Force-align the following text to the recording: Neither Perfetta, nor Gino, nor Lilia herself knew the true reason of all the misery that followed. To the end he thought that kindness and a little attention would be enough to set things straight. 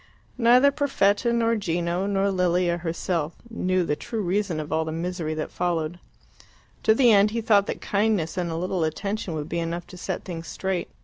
Neither 0.39 0.71
Perfetta, 0.71 1.31
nor 1.31 1.55
Gino, 1.55 2.07
nor 2.07 2.31
Lilia 2.31 2.79
herself 2.79 3.35
knew 3.51 3.83
the 3.83 3.95
true 3.95 4.23
reason 4.23 4.59
of 4.59 4.71
all 4.73 4.83
the 4.83 4.91
misery 4.91 5.35
that 5.35 5.51
followed. 5.51 5.99
To 6.81 6.95
the 6.95 7.11
end 7.11 7.29
he 7.29 7.39
thought 7.41 7.67
that 7.67 7.81
kindness 7.81 8.35
and 8.35 8.49
a 8.49 8.55
little 8.55 8.83
attention 8.83 9.35
would 9.35 9.47
be 9.47 9.59
enough 9.59 9.85
to 9.85 9.97
set 9.97 10.23
things 10.25 10.47
straight. 10.47 10.89